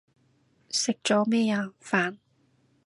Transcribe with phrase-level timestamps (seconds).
[0.71, 1.75] 食咗咩啊？
[1.79, 2.17] 飯